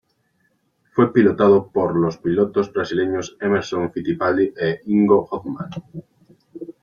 Fue 0.93 1.13
pilotado 1.13 1.69
por 1.71 1.95
los 1.95 2.17
pilotos 2.17 2.73
brasileños 2.73 3.37
Emerson 3.39 3.91
Fittipaldi 3.91 4.51
e 4.59 4.81
Ingo 4.85 5.27
Hoffmann. 5.29 5.69